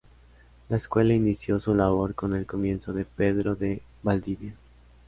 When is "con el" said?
2.15-2.47